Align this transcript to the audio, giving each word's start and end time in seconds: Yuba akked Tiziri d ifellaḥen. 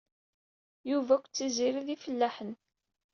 Yuba 0.89 1.11
akked 1.15 1.33
Tiziri 1.35 1.81
d 1.87 1.87
ifellaḥen. 1.95 2.51